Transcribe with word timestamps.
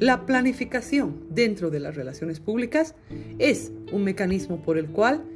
La 0.00 0.24
planificación 0.24 1.26
dentro 1.28 1.68
de 1.68 1.78
las 1.78 1.94
relaciones 1.94 2.40
públicas 2.40 2.94
es 3.38 3.70
un 3.92 4.02
mecanismo 4.02 4.62
por 4.62 4.78
el 4.78 4.86
cual 4.86 5.26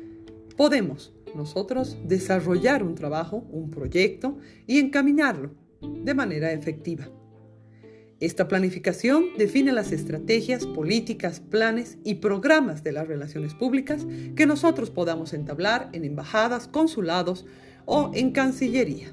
podemos 0.56 1.12
nosotros 1.34 1.98
desarrollar 2.06 2.82
un 2.82 2.94
trabajo, 2.94 3.46
un 3.50 3.68
proyecto 3.68 4.38
y 4.66 4.78
encaminarlo 4.78 5.50
de 5.82 6.14
manera 6.14 6.50
efectiva. 6.50 7.10
Esta 8.20 8.48
planificación 8.48 9.26
define 9.36 9.70
las 9.70 9.92
estrategias, 9.92 10.64
políticas, 10.64 11.40
planes 11.40 11.98
y 12.02 12.14
programas 12.14 12.82
de 12.82 12.92
las 12.92 13.06
relaciones 13.06 13.52
públicas 13.52 14.06
que 14.34 14.46
nosotros 14.46 14.90
podamos 14.90 15.34
entablar 15.34 15.90
en 15.92 16.06
embajadas, 16.06 16.68
consulados 16.68 17.44
o 17.84 18.12
en 18.14 18.30
Cancillería. 18.30 19.12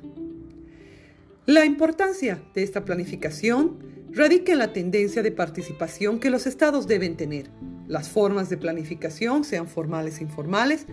La 1.45 1.65
importancia 1.65 2.41
de 2.53 2.63
esta 2.63 2.85
planificación 2.85 4.00
radica 4.13 4.51
en 4.51 4.59
la 4.59 4.73
tendencia 4.73 5.23
de 5.23 5.31
participación 5.31 6.19
que 6.19 6.29
los 6.29 6.47
estados 6.47 6.87
deben 6.87 7.15
tener. 7.15 7.49
Las 7.87 8.09
formas 8.09 8.49
de 8.49 8.57
planificación, 8.57 9.43
sean 9.43 9.67
formales 9.67 10.19
e 10.19 10.23
informales, 10.23 10.85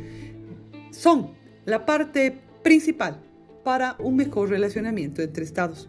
son 0.91 1.33
la 1.65 1.85
parte 1.85 2.39
principal 2.63 3.21
para 3.65 3.97
un 3.99 4.17
mejor 4.17 4.49
relacionamiento 4.49 5.23
entre 5.23 5.45
estados. 5.45 5.89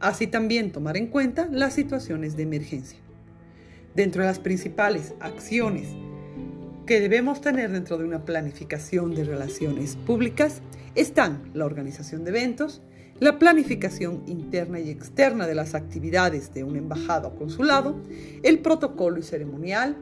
Así 0.00 0.26
también 0.26 0.72
tomar 0.72 0.96
en 0.96 1.06
cuenta 1.06 1.48
las 1.50 1.74
situaciones 1.74 2.36
de 2.36 2.42
emergencia. 2.42 2.98
Dentro 3.94 4.22
de 4.22 4.28
las 4.28 4.40
principales 4.40 5.14
acciones 5.20 5.88
que 6.86 7.00
debemos 7.00 7.40
tener 7.40 7.70
dentro 7.70 7.98
de 7.98 8.04
una 8.04 8.24
planificación 8.24 9.14
de 9.14 9.24
relaciones 9.24 9.96
públicas 9.96 10.60
están 10.94 11.50
la 11.54 11.64
organización 11.64 12.24
de 12.24 12.30
eventos, 12.30 12.82
la 13.20 13.38
planificación 13.38 14.22
interna 14.26 14.80
y 14.80 14.90
externa 14.90 15.46
de 15.46 15.54
las 15.54 15.74
actividades 15.74 16.52
de 16.54 16.64
una 16.64 16.78
embajada 16.78 17.28
o 17.28 17.36
consulado, 17.36 18.00
el 18.42 18.58
protocolo 18.60 19.18
y 19.18 19.22
ceremonial, 19.22 19.96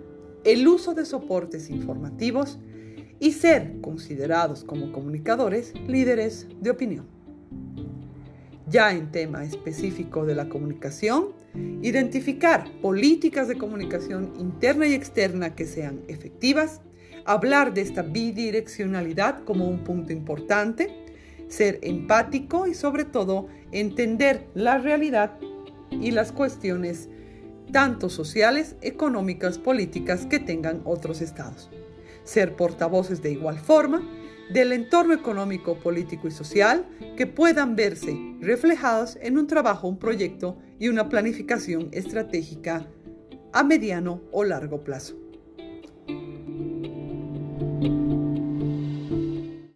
el 0.44 0.66
uso 0.66 0.94
de 0.94 1.05
soportes 1.05 1.69
informativos 1.70 2.58
y 3.19 3.33
ser 3.33 3.81
considerados 3.83 4.64
como 4.64 4.92
comunicadores 4.92 5.75
líderes 5.86 6.47
de 6.61 6.70
opinión. 6.70 7.06
Ya 8.66 8.92
en 8.92 9.11
tema 9.11 9.44
específico 9.44 10.25
de 10.25 10.34
la 10.34 10.48
comunicación, 10.48 11.33
identificar 11.83 12.70
políticas 12.81 13.48
de 13.48 13.58
comunicación 13.58 14.33
interna 14.38 14.86
y 14.86 14.94
externa 14.94 15.55
que 15.55 15.66
sean 15.66 16.00
efectivas, 16.08 16.81
hablar 17.25 17.75
de 17.75 17.83
esta 17.83 18.03
bidireccionalidad 18.03 19.44
como 19.44 19.69
un 19.69 19.84
punto 19.84 20.12
importante, 20.12 20.88
ser 21.51 21.81
empático 21.83 22.67
y 22.67 22.75
sobre 22.75 23.05
todo 23.05 23.48
entender 23.73 24.47
la 24.55 24.79
realidad 24.79 25.39
y 25.91 26.12
las 26.12 26.33
cuestiones 26.33 27.09
tanto 27.73 28.09
sociales, 28.09 28.77
económicas, 28.81 29.59
políticas 29.59 30.27
que 30.27 30.39
tengan 30.39 30.81
otros 30.84 31.21
estados. 31.21 31.71
Ser 32.25 32.56
portavoces 32.56 33.23
de 33.23 33.33
igual 33.33 33.59
forma 33.59 34.03
del 34.53 34.73
entorno 34.73 35.15
económico, 35.15 35.78
político 35.78 36.28
y 36.28 36.31
social 36.31 36.87
que 37.17 37.27
puedan 37.27 37.77
verse 37.77 38.17
reflejados 38.41 39.19
en 39.21 39.39
un 39.39 39.47
trabajo, 39.47 39.89
un 39.89 39.98
proyecto 39.98 40.56
y 40.78 40.89
una 40.89 41.09
planificación 41.09 41.89
estratégica 41.93 42.87
a 43.53 43.62
mediano 43.62 44.23
o 44.33 44.45
largo 44.45 44.83
plazo. 44.83 45.30